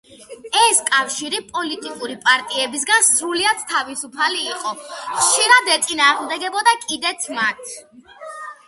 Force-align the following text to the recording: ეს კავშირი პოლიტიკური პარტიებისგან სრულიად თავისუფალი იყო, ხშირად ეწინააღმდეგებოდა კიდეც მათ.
ეს 0.59 0.77
კავშირი 0.85 1.41
პოლიტიკური 1.57 2.15
პარტიებისგან 2.23 3.05
სრულიად 3.09 3.61
თავისუფალი 3.75 4.43
იყო, 4.55 4.73
ხშირად 4.97 5.71
ეწინააღმდეგებოდა 5.77 6.79
კიდეც 6.89 7.31
მათ. 7.39 7.75